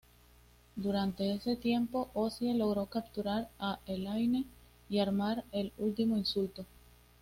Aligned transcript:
Durante 0.77 1.31
ese 1.31 1.55
tiempo, 1.55 2.09
Ozzie 2.15 2.55
logró 2.55 2.87
capturar 2.87 3.51
a 3.59 3.77
Elaine 3.85 4.45
y 4.89 4.97
armar 4.97 5.45
el 5.51 5.73
Último 5.77 6.17
Insulto. 6.17 6.65